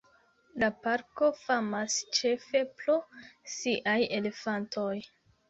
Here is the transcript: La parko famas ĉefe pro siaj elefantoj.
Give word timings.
La 0.61 0.69
parko 0.85 1.29
famas 1.41 1.97
ĉefe 2.21 2.63
pro 2.81 2.97
siaj 3.59 3.97
elefantoj. 4.19 4.91